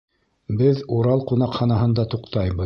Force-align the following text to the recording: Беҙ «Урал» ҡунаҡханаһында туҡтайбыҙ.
Беҙ 0.61 0.81
«Урал» 0.95 1.21
ҡунаҡханаһында 1.33 2.07
туҡтайбыҙ. 2.15 2.59